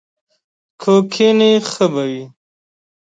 [0.81, 2.23] که کښېنې ښه به وي!